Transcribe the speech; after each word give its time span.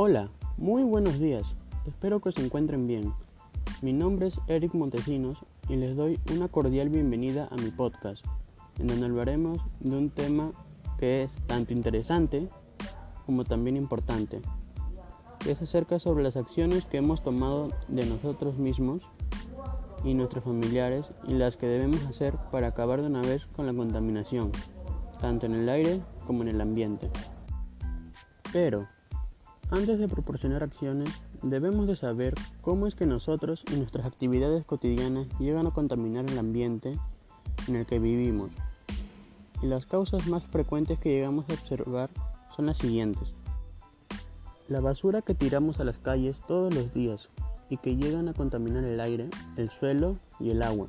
Hola, 0.00 0.28
muy 0.56 0.84
buenos 0.84 1.18
días. 1.18 1.56
Espero 1.84 2.20
que 2.20 2.30
se 2.30 2.40
encuentren 2.40 2.86
bien. 2.86 3.12
Mi 3.82 3.92
nombre 3.92 4.28
es 4.28 4.40
Eric 4.46 4.72
Montesinos 4.72 5.38
y 5.68 5.74
les 5.74 5.96
doy 5.96 6.20
una 6.32 6.46
cordial 6.46 6.88
bienvenida 6.88 7.48
a 7.50 7.56
mi 7.56 7.72
podcast, 7.72 8.24
en 8.78 8.86
donde 8.86 9.06
hablaremos 9.06 9.58
de 9.80 9.96
un 9.96 10.10
tema 10.10 10.52
que 11.00 11.24
es 11.24 11.32
tanto 11.48 11.72
interesante 11.72 12.46
como 13.26 13.42
también 13.42 13.76
importante. 13.76 14.40
Es 15.48 15.60
acerca 15.60 15.98
sobre 15.98 16.22
las 16.22 16.36
acciones 16.36 16.84
que 16.84 16.98
hemos 16.98 17.20
tomado 17.20 17.70
de 17.88 18.06
nosotros 18.06 18.56
mismos 18.56 19.02
y 20.04 20.14
nuestros 20.14 20.44
familiares 20.44 21.06
y 21.26 21.32
las 21.32 21.56
que 21.56 21.66
debemos 21.66 22.06
hacer 22.06 22.36
para 22.52 22.68
acabar 22.68 23.00
de 23.00 23.08
una 23.08 23.22
vez 23.22 23.46
con 23.56 23.66
la 23.66 23.74
contaminación, 23.74 24.52
tanto 25.20 25.46
en 25.46 25.56
el 25.56 25.68
aire 25.68 26.00
como 26.24 26.42
en 26.42 26.50
el 26.50 26.60
ambiente. 26.60 27.10
Pero, 28.52 28.86
antes 29.70 29.98
de 29.98 30.08
proporcionar 30.08 30.62
acciones, 30.62 31.08
debemos 31.42 31.86
de 31.86 31.96
saber 31.96 32.34
cómo 32.62 32.86
es 32.86 32.94
que 32.94 33.06
nosotros 33.06 33.62
y 33.70 33.76
nuestras 33.76 34.06
actividades 34.06 34.64
cotidianas 34.64 35.26
llegan 35.38 35.66
a 35.66 35.72
contaminar 35.72 36.24
el 36.28 36.38
ambiente 36.38 36.98
en 37.66 37.76
el 37.76 37.86
que 37.86 37.98
vivimos. 37.98 38.50
Y 39.62 39.66
las 39.66 39.86
causas 39.86 40.26
más 40.28 40.44
frecuentes 40.44 40.98
que 40.98 41.10
llegamos 41.10 41.44
a 41.48 41.52
observar 41.52 42.10
son 42.54 42.66
las 42.66 42.78
siguientes. 42.78 43.28
La 44.68 44.80
basura 44.80 45.22
que 45.22 45.34
tiramos 45.34 45.80
a 45.80 45.84
las 45.84 45.98
calles 45.98 46.40
todos 46.46 46.74
los 46.74 46.94
días 46.94 47.28
y 47.68 47.76
que 47.76 47.96
llegan 47.96 48.28
a 48.28 48.34
contaminar 48.34 48.84
el 48.84 49.00
aire, 49.00 49.28
el 49.56 49.70
suelo 49.70 50.16
y 50.40 50.50
el 50.50 50.62
agua, 50.62 50.88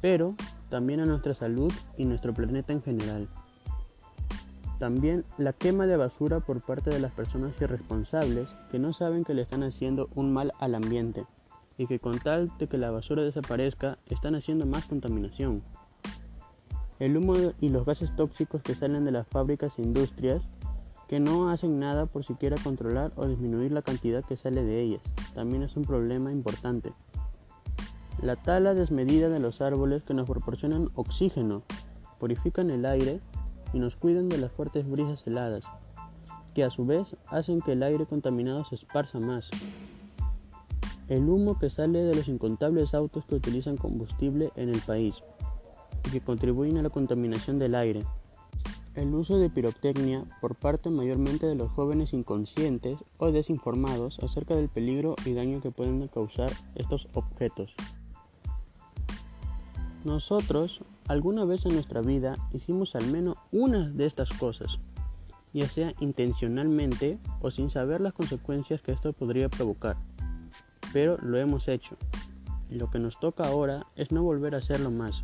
pero 0.00 0.34
también 0.68 1.00
a 1.00 1.06
nuestra 1.06 1.34
salud 1.34 1.72
y 1.96 2.04
nuestro 2.04 2.32
planeta 2.34 2.72
en 2.72 2.82
general. 2.82 3.28
También 4.78 5.24
la 5.38 5.52
quema 5.52 5.86
de 5.86 5.96
basura 5.96 6.40
por 6.40 6.60
parte 6.60 6.90
de 6.90 6.98
las 6.98 7.12
personas 7.12 7.52
irresponsables 7.60 8.48
que 8.70 8.78
no 8.78 8.92
saben 8.92 9.24
que 9.24 9.34
le 9.34 9.42
están 9.42 9.62
haciendo 9.62 10.08
un 10.14 10.32
mal 10.32 10.52
al 10.58 10.74
ambiente 10.74 11.26
y 11.78 11.86
que 11.86 11.98
con 11.98 12.18
tal 12.18 12.50
de 12.58 12.66
que 12.66 12.78
la 12.78 12.90
basura 12.90 13.22
desaparezca 13.22 13.98
están 14.06 14.34
haciendo 14.34 14.66
más 14.66 14.84
contaminación. 14.86 15.62
El 16.98 17.16
humo 17.16 17.34
y 17.60 17.68
los 17.68 17.84
gases 17.84 18.14
tóxicos 18.14 18.62
que 18.62 18.74
salen 18.74 19.04
de 19.04 19.10
las 19.10 19.26
fábricas 19.26 19.78
e 19.78 19.82
industrias 19.82 20.42
que 21.08 21.20
no 21.20 21.50
hacen 21.50 21.78
nada 21.78 22.06
por 22.06 22.24
siquiera 22.24 22.56
controlar 22.62 23.12
o 23.16 23.26
disminuir 23.26 23.72
la 23.72 23.82
cantidad 23.82 24.24
que 24.24 24.36
sale 24.36 24.62
de 24.64 24.80
ellas. 24.80 25.02
También 25.34 25.62
es 25.62 25.76
un 25.76 25.84
problema 25.84 26.32
importante. 26.32 26.92
La 28.22 28.36
tala 28.36 28.74
desmedida 28.74 29.28
de 29.28 29.40
los 29.40 29.60
árboles 29.60 30.02
que 30.02 30.14
nos 30.14 30.28
proporcionan 30.28 30.90
oxígeno, 30.94 31.62
purifican 32.18 32.70
el 32.70 32.86
aire 32.86 33.20
y 33.74 33.80
nos 33.80 33.96
cuidan 33.96 34.28
de 34.28 34.38
las 34.38 34.52
fuertes 34.52 34.88
brisas 34.88 35.26
heladas, 35.26 35.66
que 36.54 36.64
a 36.64 36.70
su 36.70 36.86
vez 36.86 37.16
hacen 37.26 37.60
que 37.60 37.72
el 37.72 37.82
aire 37.82 38.06
contaminado 38.06 38.64
se 38.64 38.76
esparza 38.76 39.18
más. 39.18 39.50
El 41.08 41.28
humo 41.28 41.58
que 41.58 41.68
sale 41.68 42.04
de 42.04 42.14
los 42.14 42.28
incontables 42.28 42.94
autos 42.94 43.26
que 43.26 43.34
utilizan 43.34 43.76
combustible 43.76 44.52
en 44.56 44.70
el 44.70 44.80
país 44.80 45.22
y 46.06 46.10
que 46.10 46.20
contribuyen 46.20 46.78
a 46.78 46.82
la 46.82 46.90
contaminación 46.90 47.58
del 47.58 47.74
aire. 47.74 48.04
El 48.94 49.12
uso 49.12 49.38
de 49.38 49.50
pirotecnia 49.50 50.24
por 50.40 50.54
parte 50.54 50.88
mayormente 50.88 51.46
de 51.46 51.56
los 51.56 51.72
jóvenes 51.72 52.12
inconscientes 52.12 53.00
o 53.18 53.32
desinformados 53.32 54.20
acerca 54.20 54.54
del 54.54 54.68
peligro 54.68 55.16
y 55.26 55.34
daño 55.34 55.60
que 55.60 55.72
pueden 55.72 56.06
causar 56.06 56.50
estos 56.76 57.08
objetos. 57.12 57.74
Nosotros 60.04 60.80
alguna 61.08 61.44
vez 61.44 61.66
en 61.66 61.74
nuestra 61.74 62.00
vida 62.00 62.36
hicimos 62.52 62.94
al 62.94 63.06
menos 63.06 63.36
una 63.52 63.88
de 63.88 64.06
estas 64.06 64.32
cosas, 64.32 64.78
ya 65.52 65.68
sea 65.68 65.94
intencionalmente 66.00 67.18
o 67.40 67.50
sin 67.50 67.70
saber 67.70 68.00
las 68.00 68.12
consecuencias 68.12 68.80
que 68.80 68.92
esto 68.92 69.12
podría 69.12 69.48
provocar, 69.48 69.96
pero 70.92 71.18
lo 71.18 71.38
hemos 71.38 71.68
hecho. 71.68 71.96
Lo 72.70 72.90
que 72.90 72.98
nos 72.98 73.20
toca 73.20 73.46
ahora 73.46 73.86
es 73.94 74.10
no 74.10 74.22
volver 74.22 74.54
a 74.54 74.58
hacerlo 74.58 74.90
más 74.90 75.22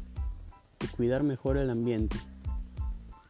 y 0.82 0.86
cuidar 0.88 1.22
mejor 1.22 1.56
el 1.56 1.70
ambiente, 1.70 2.16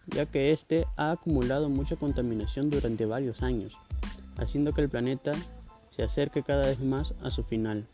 ya 0.08 0.26
que 0.26 0.52
éste 0.52 0.86
ha 0.96 1.12
acumulado 1.12 1.68
mucha 1.68 1.96
contaminación 1.96 2.70
durante 2.70 3.06
varios 3.06 3.42
años, 3.42 3.78
haciendo 4.36 4.72
que 4.72 4.82
el 4.82 4.88
planeta 4.88 5.32
se 5.90 6.02
acerque 6.02 6.42
cada 6.42 6.66
vez 6.66 6.80
más 6.80 7.14
a 7.22 7.30
su 7.30 7.42
final. 7.42 7.86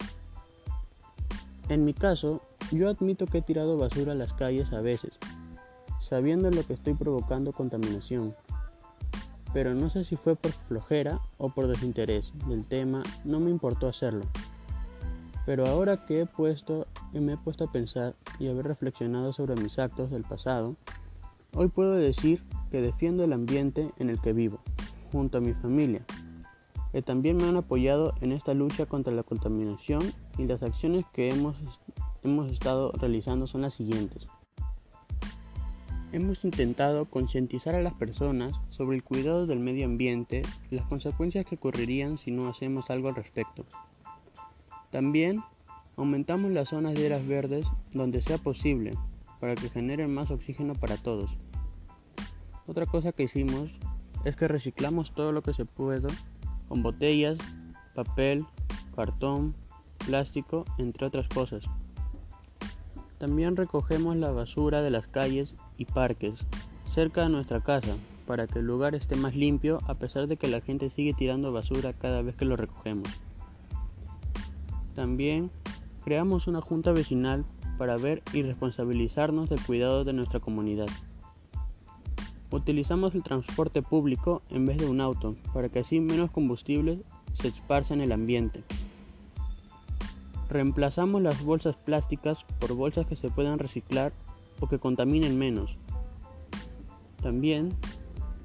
En 1.69 1.85
mi 1.85 1.95
caso, 1.95 2.43
yo 2.73 2.89
admito 2.89 3.27
que 3.27 3.39
he 3.39 3.43
tirado 3.43 3.77
basura 3.77 4.13
a 4.13 4.17
las 4.17 4.33
calles 4.33 4.73
a 4.73 4.81
veces, 4.81 5.13
sabiendo 6.01 6.51
lo 6.51 6.67
que 6.67 6.75
estoy 6.75 6.95
provocando 6.95 7.53
contaminación. 7.53 8.35
Pero 9.53 9.75
no 9.75 9.89
sé 9.91 10.05
si 10.05 10.17
fue 10.17 10.37
por 10.37 10.53
flojera 10.53 11.21
o 11.39 11.49
por 11.49 11.67
desinterés 11.69 12.33
del 12.49 12.67
tema, 12.67 13.03
no 13.25 13.41
me 13.41 13.51
importó 13.51 13.89
hacerlo. 13.89 14.25
Pero 15.47 15.67
ahora 15.67 16.05
que 16.05 16.23
he 16.23 16.27
puesto 16.27 16.87
me 17.13 17.35
he 17.35 17.37
puesto 17.37 17.65
a 17.65 17.73
pensar 17.73 18.15
y 18.39 18.49
haber 18.49 18.67
reflexionado 18.67 19.33
sobre 19.33 19.61
mis 19.61 19.79
actos 19.79 20.11
del 20.11 20.23
pasado, 20.23 20.75
hoy 21.55 21.69
puedo 21.69 21.95
decir 21.95 22.43
que 22.71 22.81
defiendo 22.81 23.25
el 23.25 23.33
ambiente 23.33 23.91
en 23.99 24.11
el 24.11 24.21
que 24.21 24.33
vivo, 24.33 24.61
junto 25.13 25.39
a 25.39 25.41
mi 25.41 25.55
familia, 25.55 26.05
que 26.93 27.03
también 27.03 27.37
me 27.37 27.45
han 27.45 27.57
apoyado 27.57 28.15
en 28.21 28.33
esta 28.33 28.55
lucha 28.55 28.87
contra 28.87 29.13
la 29.13 29.23
contaminación 29.23 30.03
y 30.39 30.47
las 30.47 30.63
acciones 30.63 31.05
que 31.13 31.31
hemos 31.31 31.57
hemos 32.27 32.51
estado 32.51 32.93
realizando 32.93 33.47
son 33.47 33.63
las 33.63 33.75
siguientes. 33.75 34.27
Hemos 36.13 36.45
intentado 36.45 37.05
concientizar 37.07 37.75
a 37.75 37.83
las 37.83 37.95
personas 37.95 38.53
sobre 38.71 38.97
el 38.97 39.05
cuidado 39.05 39.47
del 39.47 39.61
medio 39.61 39.87
ambiente 39.87 40.43
y 40.71 40.77
las 40.77 40.87
consecuencias 40.87 41.47
que 41.47 41.55
ocurrirían 41.55 42.19
si 42.19 42.31
no 42.31 42.49
hacemos 42.49 42.91
algo 42.91 43.09
al 43.09 43.15
respecto. 43.15 43.65
También 44.91 45.43
aumentamos 45.97 46.51
las 46.51 46.71
zonas 46.71 46.95
de 46.95 47.07
áreas 47.07 47.27
verdes 47.27 47.67
donde 47.93 48.23
sea 48.23 48.39
posible 48.39 48.93
para 49.41 49.55
que 49.55 49.69
generen 49.69 50.13
más 50.13 50.31
oxígeno 50.31 50.75
para 50.75 50.97
todos. 50.97 51.31
Otra 52.67 52.87
cosa 52.87 53.13
que 53.13 53.25
hicimos 53.25 53.71
es 54.25 54.35
que 54.35 54.49
reciclamos 54.49 55.15
todo 55.15 55.31
lo 55.33 55.43
que 55.43 55.55
se 55.55 55.65
puede 55.65 56.09
con 56.69 56.83
botellas, 56.83 57.39
papel, 57.95 58.45
cartón, 58.97 59.55
plástico, 60.05 60.65
entre 60.79 61.07
otras 61.07 61.29
cosas. 61.29 61.65
También 63.19 63.57
recogemos 63.57 64.17
la 64.17 64.31
basura 64.31 64.83
de 64.83 64.91
las 64.91 65.07
calles 65.07 65.55
y 65.79 65.87
parques 65.87 66.47
cerca 66.93 67.23
de 67.23 67.31
nuestra 67.31 67.61
casa 67.61 67.97
para 68.27 68.47
que 68.47 68.59
el 68.59 68.67
lugar 68.67 68.95
esté 68.95 69.17
más 69.17 69.35
limpio 69.35 69.81
a 69.87 69.95
pesar 69.95 70.27
de 70.27 70.37
que 70.37 70.49
la 70.49 70.61
gente 70.61 70.91
sigue 70.91 71.15
tirando 71.15 71.53
basura 71.53 71.93
cada 71.93 72.23
vez 72.23 72.37
que 72.37 72.45
lo 72.45 72.57
recogemos. 72.57 73.09
También 74.95 75.51
creamos 76.05 76.47
una 76.47 76.61
junta 76.61 76.93
vecinal 76.93 77.45
para 77.79 77.97
ver 77.97 78.23
y 78.33 78.43
responsabilizarnos 78.43 79.49
del 79.49 79.61
cuidado 79.61 80.05
de 80.05 80.13
nuestra 80.13 80.41
comunidad. 80.41 80.89
Utilizamos 82.51 83.15
el 83.15 83.23
transporte 83.23 83.83
público 83.83 84.43
en 84.51 84.67
vez 84.67 84.79
de 84.79 84.89
un 84.89 85.01
auto 85.01 85.37
para 85.53 85.69
que 85.69 85.81
así 85.81 86.01
menos 86.01 86.31
combustible 86.31 87.03
se 87.35 87.49
esparza 87.49 87.95
en 87.95 88.01
el 88.01 88.13
ambiente. 88.13 88.65
Reemplazamos 90.49 91.23
las 91.23 91.43
bolsas 91.43 91.77
plásticas 91.77 92.45
por 92.59 92.75
bolsas 92.75 93.07
que 93.07 93.17
se 93.17 93.31
puedan 93.31 93.59
reciclar 93.59 94.13
o 94.61 94.69
que 94.69 94.79
contaminen 94.79 95.39
menos. 95.39 95.77
También 97.23 97.73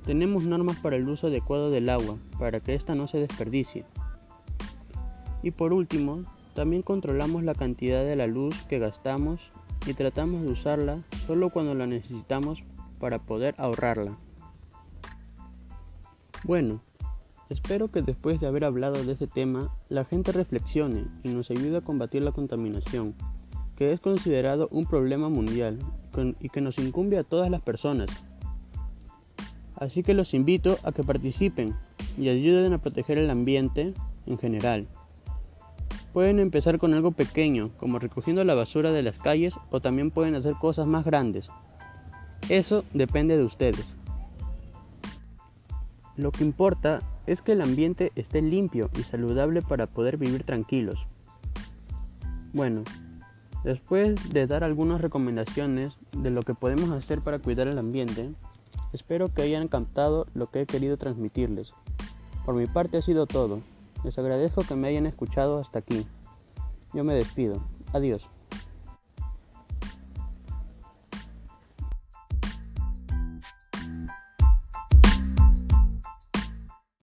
tenemos 0.05 0.43
normas 0.43 0.77
para 0.77 0.95
el 0.95 1.07
uso 1.07 1.27
adecuado 1.27 1.69
del 1.69 1.89
agua, 1.89 2.17
para 2.39 2.59
que 2.59 2.73
ésta 2.73 2.95
no 2.95 3.07
se 3.07 3.19
desperdicie. 3.19 3.85
Y 5.43 5.51
por 5.51 5.73
último, 5.73 6.23
también 6.55 6.81
controlamos 6.81 7.43
la 7.43 7.53
cantidad 7.53 8.03
de 8.03 8.15
la 8.15 8.27
luz 8.27 8.61
que 8.63 8.79
gastamos 8.79 9.51
y 9.85 9.93
tratamos 9.93 10.41
de 10.41 10.49
usarla 10.49 10.99
solo 11.27 11.49
cuando 11.49 11.75
la 11.75 11.87
necesitamos 11.87 12.63
para 12.99 13.19
poder 13.19 13.55
ahorrarla. 13.57 14.17
Bueno, 16.43 16.81
Espero 17.51 17.91
que 17.91 18.01
después 18.01 18.39
de 18.39 18.47
haber 18.47 18.63
hablado 18.63 19.03
de 19.03 19.11
este 19.11 19.27
tema, 19.27 19.75
la 19.89 20.05
gente 20.05 20.31
reflexione 20.31 21.07
y 21.21 21.33
nos 21.33 21.51
ayude 21.51 21.79
a 21.79 21.81
combatir 21.81 22.23
la 22.23 22.31
contaminación, 22.31 23.13
que 23.75 23.91
es 23.91 23.99
considerado 23.99 24.69
un 24.71 24.85
problema 24.85 25.27
mundial 25.27 25.77
y 26.39 26.47
que 26.47 26.61
nos 26.61 26.79
incumbe 26.79 27.17
a 27.17 27.25
todas 27.25 27.51
las 27.51 27.61
personas. 27.61 28.09
Así 29.75 30.01
que 30.01 30.13
los 30.13 30.33
invito 30.33 30.77
a 30.85 30.93
que 30.93 31.03
participen 31.03 31.75
y 32.17 32.29
ayuden 32.29 32.71
a 32.71 32.77
proteger 32.77 33.17
el 33.17 33.29
ambiente 33.29 33.93
en 34.27 34.37
general. 34.37 34.87
Pueden 36.13 36.39
empezar 36.39 36.77
con 36.77 36.93
algo 36.93 37.11
pequeño, 37.11 37.71
como 37.75 37.99
recogiendo 37.99 38.45
la 38.45 38.55
basura 38.55 38.93
de 38.93 39.03
las 39.03 39.21
calles, 39.21 39.55
o 39.71 39.81
también 39.81 40.09
pueden 40.09 40.35
hacer 40.35 40.53
cosas 40.53 40.87
más 40.87 41.03
grandes. 41.03 41.49
Eso 42.47 42.85
depende 42.93 43.35
de 43.35 43.43
ustedes. 43.43 43.97
Lo 46.21 46.31
que 46.31 46.43
importa 46.43 46.99
es 47.25 47.41
que 47.41 47.53
el 47.53 47.63
ambiente 47.63 48.11
esté 48.15 48.43
limpio 48.43 48.91
y 48.95 49.01
saludable 49.01 49.63
para 49.63 49.87
poder 49.87 50.17
vivir 50.17 50.43
tranquilos. 50.43 51.07
Bueno, 52.53 52.83
después 53.63 54.31
de 54.31 54.45
dar 54.45 54.63
algunas 54.63 55.01
recomendaciones 55.01 55.97
de 56.15 56.29
lo 56.29 56.43
que 56.43 56.53
podemos 56.53 56.91
hacer 56.91 57.21
para 57.21 57.39
cuidar 57.39 57.67
el 57.67 57.79
ambiente, 57.79 58.29
espero 58.93 59.33
que 59.33 59.41
hayan 59.41 59.67
captado 59.67 60.27
lo 60.35 60.51
que 60.51 60.61
he 60.61 60.65
querido 60.67 60.95
transmitirles. 60.95 61.73
Por 62.45 62.53
mi 62.53 62.67
parte 62.67 62.97
ha 62.97 63.01
sido 63.01 63.25
todo. 63.25 63.61
Les 64.03 64.15
agradezco 64.19 64.61
que 64.61 64.75
me 64.75 64.89
hayan 64.89 65.07
escuchado 65.07 65.57
hasta 65.57 65.79
aquí. 65.79 66.05
Yo 66.93 67.03
me 67.03 67.15
despido. 67.15 67.63
Adiós. 67.93 68.29